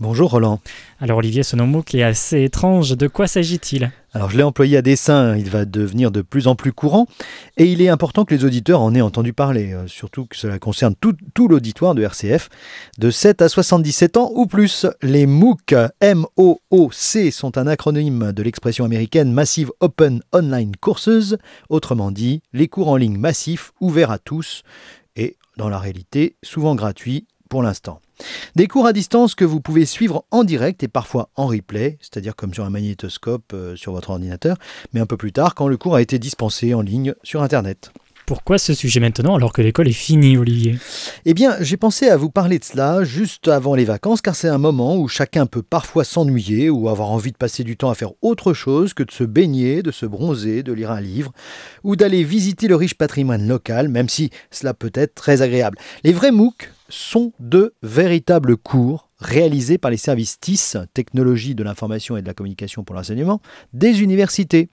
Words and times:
Bonjour 0.00 0.30
Roland. 0.30 0.60
Alors 1.00 1.18
Olivier, 1.18 1.42
ce 1.42 1.56
nom 1.56 1.82
qui 1.82 1.98
est 1.98 2.04
assez 2.04 2.44
étrange, 2.44 2.96
de 2.96 3.08
quoi 3.08 3.26
s'agit-il? 3.26 3.90
Alors 4.12 4.30
je 4.30 4.36
l'ai 4.36 4.44
employé 4.44 4.76
à 4.76 4.82
dessein, 4.82 5.36
il 5.36 5.50
va 5.50 5.64
devenir 5.64 6.12
de 6.12 6.22
plus 6.22 6.46
en 6.46 6.54
plus 6.54 6.72
courant 6.72 7.08
et 7.56 7.64
il 7.64 7.82
est 7.82 7.88
important 7.88 8.24
que 8.24 8.32
les 8.32 8.44
auditeurs 8.44 8.80
en 8.80 8.94
aient 8.94 9.00
entendu 9.00 9.32
parler, 9.32 9.72
euh, 9.72 9.88
surtout 9.88 10.26
que 10.26 10.36
cela 10.36 10.60
concerne 10.60 10.94
tout, 11.00 11.16
tout 11.34 11.48
l'auditoire 11.48 11.96
de 11.96 12.02
RCF, 12.02 12.48
de 12.98 13.10
7 13.10 13.42
à 13.42 13.48
77 13.48 14.18
ans 14.18 14.30
ou 14.36 14.46
plus. 14.46 14.86
Les 15.02 15.26
MOOC, 15.26 15.74
M-O-O-C, 16.00 17.32
sont 17.32 17.58
un 17.58 17.66
acronyme 17.66 18.30
de 18.30 18.42
l'expression 18.44 18.84
américaine 18.84 19.32
Massive 19.32 19.72
Open 19.80 20.22
Online 20.32 20.76
Courses, 20.80 21.34
autrement 21.70 22.12
dit 22.12 22.40
les 22.52 22.68
cours 22.68 22.88
en 22.88 22.96
ligne 22.96 23.18
massifs 23.18 23.72
ouverts 23.80 24.12
à 24.12 24.20
tous 24.20 24.62
et 25.16 25.36
dans 25.56 25.68
la 25.68 25.80
réalité 25.80 26.36
souvent 26.44 26.76
gratuits 26.76 27.26
pour 27.48 27.62
l'instant. 27.62 28.00
Des 28.56 28.66
cours 28.66 28.86
à 28.86 28.92
distance 28.92 29.34
que 29.34 29.44
vous 29.44 29.60
pouvez 29.60 29.86
suivre 29.86 30.24
en 30.30 30.44
direct 30.44 30.82
et 30.82 30.88
parfois 30.88 31.30
en 31.36 31.46
replay, 31.46 31.98
c'est-à-dire 32.00 32.34
comme 32.34 32.52
sur 32.52 32.64
un 32.64 32.70
magnétoscope 32.70 33.52
euh, 33.54 33.76
sur 33.76 33.92
votre 33.92 34.10
ordinateur, 34.10 34.56
mais 34.92 35.00
un 35.00 35.06
peu 35.06 35.16
plus 35.16 35.32
tard 35.32 35.54
quand 35.54 35.68
le 35.68 35.76
cours 35.76 35.94
a 35.94 36.02
été 36.02 36.18
dispensé 36.18 36.74
en 36.74 36.80
ligne 36.80 37.14
sur 37.22 37.42
Internet. 37.42 37.92
Pourquoi 38.28 38.58
ce 38.58 38.74
sujet 38.74 39.00
maintenant 39.00 39.36
alors 39.36 39.54
que 39.54 39.62
l'école 39.62 39.88
est 39.88 39.92
finie, 39.92 40.36
Olivier? 40.36 40.78
Eh 41.24 41.32
bien, 41.32 41.56
j'ai 41.62 41.78
pensé 41.78 42.10
à 42.10 42.18
vous 42.18 42.28
parler 42.28 42.58
de 42.58 42.64
cela 42.64 43.02
juste 43.02 43.48
avant 43.48 43.74
les 43.74 43.86
vacances 43.86 44.20
car 44.20 44.36
c'est 44.36 44.50
un 44.50 44.58
moment 44.58 44.98
où 44.98 45.08
chacun 45.08 45.46
peut 45.46 45.62
parfois 45.62 46.04
s'ennuyer 46.04 46.68
ou 46.68 46.90
avoir 46.90 47.10
envie 47.10 47.32
de 47.32 47.38
passer 47.38 47.64
du 47.64 47.78
temps 47.78 47.88
à 47.88 47.94
faire 47.94 48.10
autre 48.20 48.52
chose 48.52 48.92
que 48.92 49.02
de 49.02 49.10
se 49.10 49.24
baigner, 49.24 49.82
de 49.82 49.90
se 49.90 50.04
bronzer, 50.04 50.62
de 50.62 50.74
lire 50.74 50.90
un 50.90 51.00
livre 51.00 51.32
ou 51.84 51.96
d'aller 51.96 52.22
visiter 52.22 52.68
le 52.68 52.76
riche 52.76 52.92
patrimoine 52.92 53.48
local, 53.48 53.88
même 53.88 54.10
si 54.10 54.28
cela 54.50 54.74
peut 54.74 54.92
être 54.92 55.14
très 55.14 55.40
agréable. 55.40 55.78
Les 56.04 56.12
vrais 56.12 56.30
MOOC 56.30 56.70
sont 56.90 57.32
de 57.40 57.72
véritables 57.82 58.58
cours 58.58 59.07
réalisés 59.18 59.78
par 59.78 59.90
les 59.90 59.96
services 59.96 60.38
TIS, 60.40 60.76
Technologie 60.94 61.54
de 61.54 61.62
l'information 61.62 62.16
et 62.16 62.22
de 62.22 62.26
la 62.26 62.34
communication 62.34 62.84
pour 62.84 62.94
l'enseignement, 62.94 63.40
des 63.72 64.02
universités. 64.02 64.68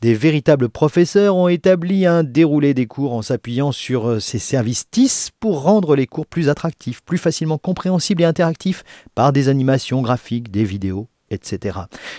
Des 0.00 0.14
véritables 0.14 0.68
professeurs 0.68 1.36
ont 1.36 1.48
établi 1.48 2.06
un 2.06 2.22
déroulé 2.22 2.74
des 2.74 2.86
cours 2.86 3.14
en 3.14 3.22
s'appuyant 3.22 3.72
sur 3.72 4.08
euh, 4.08 4.20
ces 4.20 4.38
services 4.38 4.90
TIS 4.90 5.30
pour 5.40 5.62
rendre 5.62 5.96
les 5.96 6.06
cours 6.06 6.26
plus 6.26 6.48
attractifs, 6.48 7.00
plus 7.02 7.18
facilement 7.18 7.58
compréhensibles 7.58 8.22
et 8.22 8.26
interactifs 8.26 8.84
par 9.14 9.32
des 9.32 9.48
animations 9.48 10.02
graphiques, 10.02 10.50
des 10.50 10.64
vidéos 10.64 11.08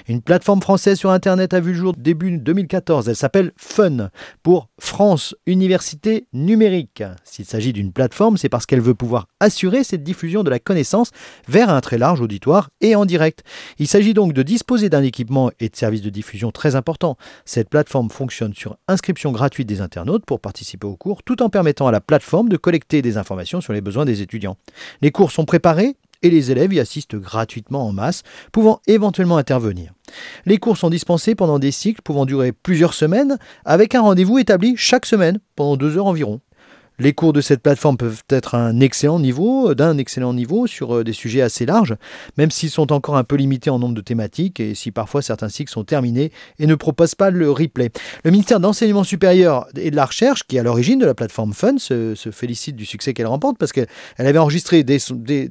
Une 0.07 0.21
plateforme 0.21 0.61
française 0.61 0.97
sur 0.97 1.11
Internet 1.11 1.53
a 1.53 1.59
vu 1.59 1.71
le 1.71 1.77
jour 1.77 1.93
début 1.97 2.37
2014. 2.37 3.09
Elle 3.09 3.15
s'appelle 3.15 3.51
Fun 3.57 4.09
pour 4.43 4.69
France 4.79 5.35
Université 5.45 6.27
Numérique. 6.33 7.03
S'il 7.23 7.45
s'agit 7.45 7.73
d'une 7.73 7.91
plateforme, 7.91 8.37
c'est 8.37 8.49
parce 8.49 8.65
qu'elle 8.65 8.81
veut 8.81 8.93
pouvoir 8.93 9.27
assurer 9.39 9.83
cette 9.83 10.03
diffusion 10.03 10.43
de 10.43 10.49
la 10.49 10.59
connaissance 10.59 11.11
vers 11.47 11.69
un 11.69 11.81
très 11.81 11.97
large 11.97 12.21
auditoire 12.21 12.69
et 12.81 12.95
en 12.95 13.05
direct. 13.05 13.43
Il 13.79 13.87
s'agit 13.87 14.13
donc 14.13 14.33
de 14.33 14.43
disposer 14.43 14.89
d'un 14.89 15.03
équipement 15.03 15.51
et 15.59 15.69
de 15.69 15.75
services 15.75 16.01
de 16.01 16.09
diffusion 16.09 16.51
très 16.51 16.75
importants. 16.75 17.17
Cette 17.45 17.69
plateforme 17.69 18.09
fonctionne 18.09 18.53
sur 18.53 18.77
inscription 18.87 19.31
gratuite 19.31 19.67
des 19.67 19.81
internautes 19.81 20.25
pour 20.25 20.39
participer 20.39 20.87
au 20.87 20.95
cours, 20.95 21.23
tout 21.23 21.41
en 21.41 21.49
permettant 21.49 21.87
à 21.87 21.91
la 21.91 22.01
plateforme 22.01 22.49
de 22.49 22.57
collecter 22.57 23.01
des 23.01 23.17
informations 23.17 23.61
sur 23.61 23.73
les 23.73 23.81
besoins 23.81 24.05
des 24.05 24.21
étudiants. 24.21 24.57
Les 25.01 25.11
cours 25.11 25.31
sont 25.31 25.45
préparés 25.45 25.95
et 26.23 26.29
les 26.29 26.51
élèves 26.51 26.73
y 26.73 26.79
assistent 26.79 27.15
gratuitement 27.15 27.87
en 27.87 27.93
masse, 27.93 28.23
pouvant 28.51 28.81
éventuellement 28.87 29.37
intervenir. 29.37 29.93
Les 30.45 30.57
cours 30.57 30.77
sont 30.77 30.89
dispensés 30.89 31.35
pendant 31.35 31.59
des 31.59 31.71
cycles 31.71 32.01
pouvant 32.01 32.25
durer 32.25 32.51
plusieurs 32.51 32.93
semaines, 32.93 33.37
avec 33.65 33.95
un 33.95 34.01
rendez-vous 34.01 34.39
établi 34.39 34.75
chaque 34.77 35.05
semaine, 35.05 35.39
pendant 35.55 35.77
deux 35.77 35.97
heures 35.97 36.05
environ. 36.05 36.41
Les 36.99 37.13
cours 37.13 37.31
de 37.31 37.41
cette 37.41 37.61
plateforme 37.61 37.95
peuvent 37.95 38.23
être 38.29 38.55
un 38.55 38.79
excellent 38.79 39.19
niveau, 39.19 39.75
d'un 39.75 39.99
excellent 39.99 40.33
niveau 40.33 40.65
sur 40.65 40.95
euh, 40.95 41.03
des 41.03 41.13
sujets 41.13 41.41
assez 41.41 41.63
larges, 41.67 41.95
même 42.37 42.49
s'ils 42.49 42.71
sont 42.71 42.91
encore 42.91 43.17
un 43.17 43.23
peu 43.23 43.35
limités 43.35 43.69
en 43.69 43.77
nombre 43.77 43.93
de 43.93 44.01
thématiques 44.01 44.59
et 44.59 44.73
si 44.73 44.89
parfois 44.89 45.21
certains 45.21 45.49
cycles 45.49 45.71
sont 45.71 45.83
terminés 45.83 46.31
et 46.57 46.65
ne 46.65 46.73
proposent 46.73 47.13
pas 47.13 47.29
le 47.29 47.51
replay. 47.51 47.91
Le 48.23 48.31
ministère 48.31 48.59
d'Enseignement 48.59 49.03
supérieur 49.03 49.67
et 49.77 49.91
de 49.91 49.95
la 49.95 50.05
Recherche, 50.05 50.41
qui 50.47 50.57
est 50.57 50.59
à 50.59 50.63
l'origine 50.63 50.97
de 50.97 51.05
la 51.05 51.13
plateforme 51.13 51.53
Fun, 51.53 51.77
se, 51.77 52.15
félicite 52.31 52.75
du 52.75 52.85
succès 52.85 53.13
qu'elle 53.13 53.27
remporte 53.27 53.59
parce 53.59 53.73
qu'elle 53.73 53.87
avait 54.17 54.39
enregistré 54.39 54.83
dès, 54.83 54.97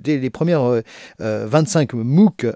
les 0.05 0.31
premières 0.31 0.83
25 1.21 1.95
euh, 1.95 1.99
euh, 1.99 2.03
MOOC 2.03 2.47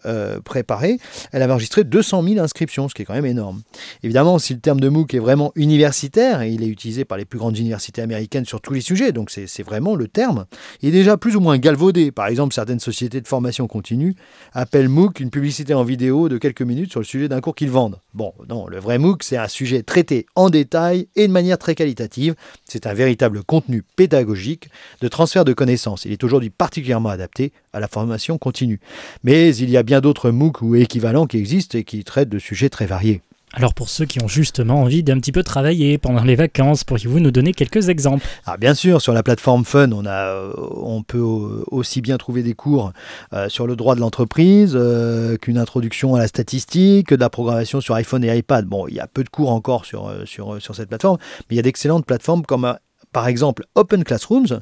préparés, 0.44 0.98
elle 1.30 1.42
avait 1.42 1.52
enregistré 1.52 1.84
200 1.84 2.24
000 2.24 2.40
inscriptions, 2.40 2.88
ce 2.88 2.94
qui 2.94 3.02
est 3.02 3.04
quand 3.04 3.14
même 3.14 3.24
énorme. 3.24 3.62
Évidemment, 4.02 4.40
si 4.40 4.52
le 4.52 4.60
terme 4.60 4.80
de 4.80 4.88
MOOC 4.88 5.14
est 5.14 5.20
vraiment 5.20 5.52
universitaire, 5.54 6.42
et 6.42 6.50
il 6.50 6.64
est 6.64 6.68
utilisé 6.68 7.04
par 7.04 7.18
les 7.18 7.24
plus 7.24 7.38
grandes 7.38 7.56
universités 7.56 8.02
américaines 8.02 8.44
sur 8.44 8.60
tous 8.60 8.72
les 8.72 8.79
sujets, 8.80 9.12
donc 9.12 9.30
c'est 9.30 9.62
vraiment 9.62 9.94
le 9.94 10.08
terme, 10.08 10.46
est 10.82 10.90
déjà 10.90 11.16
plus 11.16 11.36
ou 11.36 11.40
moins 11.40 11.58
galvaudé. 11.58 12.10
Par 12.10 12.26
exemple, 12.26 12.54
certaines 12.54 12.80
sociétés 12.80 13.20
de 13.20 13.28
formation 13.28 13.66
continue 13.66 14.14
appellent 14.52 14.88
MOOC 14.88 15.20
une 15.20 15.30
publicité 15.30 15.74
en 15.74 15.84
vidéo 15.84 16.28
de 16.28 16.38
quelques 16.38 16.62
minutes 16.62 16.90
sur 16.90 17.00
le 17.00 17.06
sujet 17.06 17.28
d'un 17.28 17.40
cours 17.40 17.54
qu'ils 17.54 17.70
vendent. 17.70 17.98
Bon, 18.14 18.32
non, 18.48 18.66
le 18.66 18.78
vrai 18.78 18.98
MOOC, 18.98 19.22
c'est 19.22 19.36
un 19.36 19.48
sujet 19.48 19.82
traité 19.82 20.26
en 20.34 20.50
détail 20.50 21.08
et 21.16 21.26
de 21.26 21.32
manière 21.32 21.58
très 21.58 21.74
qualitative. 21.74 22.34
C'est 22.64 22.86
un 22.86 22.94
véritable 22.94 23.44
contenu 23.44 23.82
pédagogique 23.96 24.68
de 25.00 25.08
transfert 25.08 25.44
de 25.44 25.52
connaissances. 25.52 26.04
Il 26.04 26.12
est 26.12 26.24
aujourd'hui 26.24 26.50
particulièrement 26.50 27.10
adapté 27.10 27.52
à 27.72 27.80
la 27.80 27.88
formation 27.88 28.38
continue. 28.38 28.80
Mais 29.24 29.54
il 29.56 29.70
y 29.70 29.76
a 29.76 29.82
bien 29.82 30.00
d'autres 30.00 30.30
MOOC 30.30 30.62
ou 30.62 30.74
équivalents 30.74 31.26
qui 31.26 31.38
existent 31.38 31.78
et 31.78 31.84
qui 31.84 32.04
traitent 32.04 32.28
de 32.28 32.38
sujets 32.38 32.68
très 32.68 32.86
variés. 32.86 33.20
Alors 33.52 33.74
pour 33.74 33.88
ceux 33.88 34.04
qui 34.04 34.22
ont 34.22 34.28
justement 34.28 34.82
envie 34.82 35.02
d'un 35.02 35.18
petit 35.18 35.32
peu 35.32 35.42
travailler 35.42 35.98
pendant 35.98 36.22
les 36.22 36.36
vacances, 36.36 36.84
pourriez-vous 36.84 37.18
nous 37.18 37.32
donner 37.32 37.52
quelques 37.52 37.88
exemples? 37.88 38.24
Ah, 38.46 38.56
Bien 38.56 38.74
sûr, 38.74 39.02
sur 39.02 39.12
la 39.12 39.24
plateforme 39.24 39.64
Fun, 39.64 39.90
on, 39.90 40.06
a, 40.06 40.10
euh, 40.10 40.52
on 40.76 41.02
peut 41.02 41.20
aussi 41.20 42.00
bien 42.00 42.16
trouver 42.16 42.44
des 42.44 42.54
cours 42.54 42.92
euh, 43.32 43.48
sur 43.48 43.66
le 43.66 43.74
droit 43.74 43.96
de 43.96 44.00
l'entreprise 44.00 44.74
euh, 44.76 45.36
qu'une 45.36 45.58
introduction 45.58 46.14
à 46.14 46.20
la 46.20 46.28
statistique, 46.28 47.10
de 47.10 47.16
la 47.16 47.28
programmation 47.28 47.80
sur 47.80 47.94
iPhone 47.96 48.22
et 48.22 48.36
iPad. 48.36 48.66
Bon, 48.66 48.86
il 48.86 48.94
y 48.94 49.00
a 49.00 49.08
peu 49.08 49.24
de 49.24 49.28
cours 49.28 49.50
encore 49.50 49.84
sur 49.84 50.12
cette 50.72 50.88
plateforme, 50.88 51.18
mais 51.48 51.54
il 51.54 51.56
y 51.56 51.60
a 51.60 51.62
d'excellentes 51.62 52.06
plateformes 52.06 52.42
comme 52.46 52.72
par 53.12 53.28
exemple 53.28 53.64
Open 53.74 54.04
Classrooms, 54.04 54.60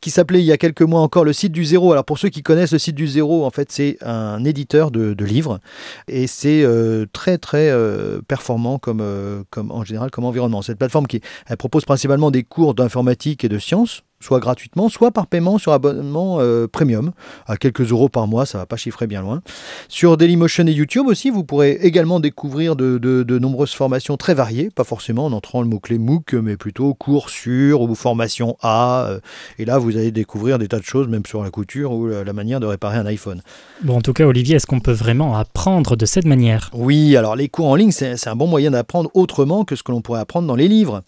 qui 0.00 0.10
s'appelait 0.10 0.40
il 0.40 0.46
y 0.46 0.52
a 0.52 0.58
quelques 0.58 0.82
mois 0.82 1.00
encore 1.00 1.24
le 1.24 1.32
site 1.32 1.52
du 1.52 1.64
zéro. 1.64 1.92
Alors 1.92 2.04
pour 2.04 2.18
ceux 2.18 2.28
qui 2.28 2.42
connaissent 2.42 2.72
le 2.72 2.78
site 2.78 2.94
du 2.94 3.06
zéro, 3.06 3.44
en 3.44 3.50
fait 3.50 3.70
c'est 3.70 3.98
un 4.02 4.44
éditeur 4.44 4.90
de, 4.90 5.14
livres 5.24 5.60
et 6.08 6.26
c'est 6.26 6.62
euh, 6.62 7.06
très 7.12 7.36
très 7.36 7.70
euh, 7.70 8.20
performant 8.26 8.78
comme, 8.78 9.00
euh, 9.02 9.42
comme 9.50 9.70
en 9.70 9.84
général 9.84 10.10
comme 10.10 10.24
environnement. 10.24 10.62
Cette 10.62 10.78
plateforme 10.78 11.06
qui 11.06 11.20
propose 11.58 11.84
principalement 11.84 12.30
des 12.30 12.42
cours 12.42 12.74
d'informatique 12.74 13.44
et 13.44 13.48
de 13.48 13.58
sciences 13.58 14.02
soit 14.20 14.38
gratuitement, 14.38 14.88
soit 14.88 15.10
par 15.10 15.26
paiement 15.26 15.58
sur 15.58 15.72
abonnement 15.72 16.38
euh, 16.40 16.68
premium, 16.68 17.12
à 17.46 17.56
quelques 17.56 17.90
euros 17.90 18.10
par 18.10 18.26
mois, 18.26 18.44
ça 18.44 18.58
va 18.58 18.66
pas 18.66 18.76
chiffrer 18.76 19.06
bien 19.06 19.22
loin. 19.22 19.42
Sur 19.88 20.16
Dailymotion 20.18 20.66
et 20.66 20.72
YouTube 20.72 21.06
aussi, 21.06 21.30
vous 21.30 21.42
pourrez 21.42 21.78
également 21.82 22.20
découvrir 22.20 22.76
de, 22.76 23.38
nombreuses 23.38 23.72
formations 23.72 24.18
très 24.18 24.34
variées, 24.34 24.70
pas 24.70 24.84
forcément 24.84 25.26
en 25.26 25.32
entrant 25.32 25.62
le 25.62 25.68
mot-clé 25.68 25.98
MOOC, 25.98 26.34
mais 26.34 26.56
plutôt 26.56 26.92
cours 26.92 27.30
sur 27.30 27.80
ou 27.80 27.94
formation 27.94 28.56
A. 28.60 29.06
Euh, 29.08 29.20
et 29.58 29.64
là, 29.64 29.78
vous 29.78 29.96
allez 29.96 30.10
découvrir 30.10 30.58
des 30.58 30.68
tas 30.68 30.78
de 30.78 30.84
choses, 30.84 31.08
même 31.08 31.24
sur 31.24 31.42
la 31.42 31.50
couture 31.50 31.92
ou 31.92 32.08
la, 32.08 32.32
manière 32.32 32.60
de 32.60 32.66
réparer 32.66 32.98
un 32.98 33.06
iPhone. 33.06 33.42
Bon, 33.82 33.96
en 33.96 34.00
tout 34.02 34.12
cas, 34.12 34.24
Olivier, 34.24 34.56
est-ce 34.56 34.66
qu'on 34.66 34.80
peut 34.80 34.92
vraiment 34.92 35.36
apprendre 35.36 35.96
de 35.96 36.06
cette 36.06 36.26
manière? 36.26 36.70
Oui, 36.74 37.16
alors 37.16 37.36
les 37.36 37.48
cours 37.48 37.68
en 37.68 37.74
ligne, 37.74 37.90
c'est 37.90 38.28
un 38.28 38.36
bon 38.36 38.46
moyen 38.46 38.70
d'apprendre 38.70 39.10
autrement 39.14 39.64
que 39.64 39.76
ce 39.76 39.82
que 39.82 39.92
l'on 39.92 40.02
pourrait 40.02 40.20
apprendre 40.20 40.46
dans 40.46 40.54
les 40.54 40.68
livres. 40.68 41.02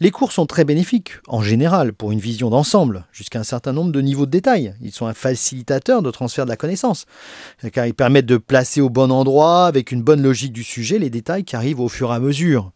Les 0.00 0.10
cours 0.10 0.32
sont 0.32 0.46
très 0.46 0.64
bénéfiques, 0.64 1.12
en 1.28 1.42
général, 1.42 1.92
pour 1.92 2.10
une 2.10 2.18
vision 2.18 2.50
ensemble, 2.54 3.06
jusqu'à 3.12 3.40
un 3.40 3.44
certain 3.44 3.72
nombre 3.72 3.92
de 3.92 4.00
niveaux 4.00 4.26
de 4.26 4.30
détail. 4.30 4.74
Ils 4.80 4.92
sont 4.92 5.06
un 5.06 5.14
facilitateur 5.14 6.02
de 6.02 6.10
transfert 6.10 6.44
de 6.44 6.50
la 6.50 6.56
connaissance, 6.56 7.06
car 7.72 7.86
ils 7.86 7.94
permettent 7.94 8.26
de 8.26 8.36
placer 8.36 8.80
au 8.80 8.88
bon 8.88 9.10
endroit, 9.10 9.66
avec 9.66 9.92
une 9.92 10.02
bonne 10.02 10.22
logique 10.22 10.52
du 10.52 10.64
sujet, 10.64 10.98
les 10.98 11.10
détails 11.10 11.44
qui 11.44 11.56
arrivent 11.56 11.80
au 11.80 11.88
fur 11.88 12.12
et 12.12 12.14
à 12.14 12.20
mesure. 12.20 12.72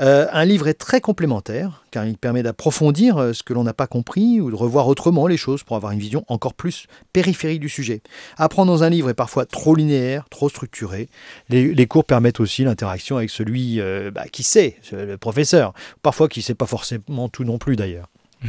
Euh, 0.00 0.26
un 0.32 0.44
livre 0.44 0.68
est 0.68 0.74
très 0.74 1.00
complémentaire, 1.00 1.84
car 1.90 2.04
il 2.06 2.18
permet 2.18 2.42
d'approfondir 2.42 3.18
euh, 3.18 3.32
ce 3.32 3.42
que 3.42 3.52
l'on 3.52 3.64
n'a 3.64 3.72
pas 3.72 3.86
compris 3.86 4.40
ou 4.40 4.50
de 4.50 4.56
revoir 4.56 4.88
autrement 4.88 5.26
les 5.26 5.36
choses 5.36 5.62
pour 5.62 5.76
avoir 5.76 5.92
une 5.92 5.98
vision 5.98 6.24
encore 6.28 6.54
plus 6.54 6.86
périphérique 7.12 7.60
du 7.60 7.68
sujet. 7.68 8.02
Apprendre 8.36 8.72
dans 8.72 8.82
un 8.82 8.90
livre 8.90 9.10
est 9.10 9.14
parfois 9.14 9.46
trop 9.46 9.74
linéaire, 9.74 10.28
trop 10.28 10.48
structuré. 10.48 11.08
Les, 11.48 11.86
cours 11.86 12.04
permettent 12.04 12.40
aussi 12.40 12.64
l'interaction 12.64 13.16
avec 13.18 13.30
celui 13.30 13.80
euh, 13.80 14.10
bah, 14.10 14.24
qui 14.32 14.42
sait, 14.42 14.76
le 14.90 15.16
professeur, 15.16 15.74
parfois 16.02 16.28
qui 16.28 16.40
ne 16.40 16.44
sait 16.44 16.54
pas 16.54 16.66
forcément 16.66 17.28
tout 17.28 17.44
non 17.44 17.58
plus 17.58 17.76
d'ailleurs. 17.76 18.08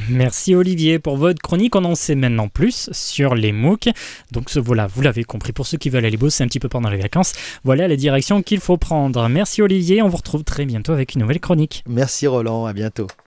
Merci 0.09 0.55
Olivier 0.55 0.99
pour 0.99 1.17
votre 1.17 1.41
chronique. 1.41 1.75
On 1.75 1.85
en 1.85 1.95
sait 1.95 2.15
maintenant 2.15 2.47
plus 2.47 2.89
sur 2.91 3.35
les 3.35 3.51
MOOC. 3.51 3.89
Donc 4.31 4.55
voilà, 4.57 4.87
vous 4.87 5.01
l'avez 5.01 5.23
compris. 5.23 5.53
Pour 5.53 5.65
ceux 5.65 5.77
qui 5.77 5.89
veulent 5.89 6.05
aller 6.05 6.17
bosser 6.17 6.43
un 6.43 6.47
petit 6.47 6.59
peu 6.59 6.69
pendant 6.69 6.89
les 6.89 6.97
vacances, 6.97 7.33
voilà 7.63 7.87
la 7.87 7.95
direction 7.95 8.41
qu'il 8.41 8.59
faut 8.59 8.77
prendre. 8.77 9.27
Merci 9.29 9.61
Olivier. 9.61 10.01
On 10.01 10.07
vous 10.07 10.17
retrouve 10.17 10.43
très 10.43 10.65
bientôt 10.65 10.91
avec 10.91 11.15
une 11.15 11.21
nouvelle 11.21 11.39
chronique. 11.39 11.83
Merci 11.87 12.27
Roland. 12.27 12.65
À 12.65 12.73
bientôt. 12.73 13.07